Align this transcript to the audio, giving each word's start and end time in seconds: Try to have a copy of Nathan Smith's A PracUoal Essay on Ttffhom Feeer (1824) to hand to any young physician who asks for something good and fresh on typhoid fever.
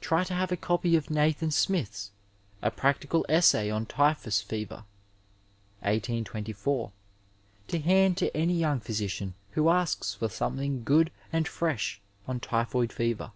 Try 0.00 0.24
to 0.24 0.34
have 0.34 0.50
a 0.50 0.56
copy 0.56 0.96
of 0.96 1.10
Nathan 1.10 1.52
Smith's 1.52 2.10
A 2.60 2.72
PracUoal 2.72 3.22
Essay 3.28 3.70
on 3.70 3.86
Ttffhom 3.86 4.42
Feeer 4.42 4.66
(1824) 4.66 6.90
to 7.68 7.78
hand 7.78 8.16
to 8.16 8.36
any 8.36 8.54
young 8.54 8.80
physician 8.80 9.34
who 9.52 9.68
asks 9.68 10.14
for 10.14 10.28
something 10.28 10.82
good 10.82 11.12
and 11.32 11.46
fresh 11.46 12.00
on 12.26 12.40
typhoid 12.40 12.92
fever. 12.92 13.30